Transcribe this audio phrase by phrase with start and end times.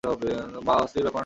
[0.03, 1.19] বাহ, অস্থির ব্যাপার না?